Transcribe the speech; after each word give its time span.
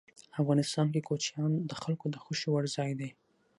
افغانستان 0.41 0.87
کې 0.93 1.05
کوچیان 1.07 1.51
د 1.69 1.71
خلکو 1.81 2.05
د 2.13 2.15
خوښې 2.23 2.49
وړ 2.51 2.63
ځای 2.75 2.91
دی. 2.99 3.09